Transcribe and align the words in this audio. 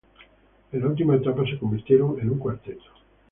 En 0.71 0.81
la 0.81 0.87
última 0.87 1.15
etapa 1.15 1.43
se 1.45 1.59
convirtieron 1.59 2.19
en 2.19 2.31
un 2.31 2.39
cuarteto. 2.39 2.81